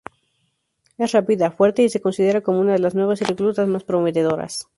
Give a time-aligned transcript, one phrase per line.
[0.97, 4.65] Es rápida, fuerte y se considera como una de las nuevas reclutas más prometedoras.